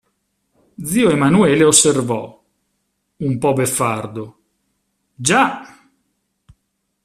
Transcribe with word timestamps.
Zio 0.81 1.11
Emanuele 1.11 1.63
osservò, 1.63 2.43
un 3.17 3.37
po' 3.37 3.53
beffardo:– 3.53 4.39
Già! 5.13 5.87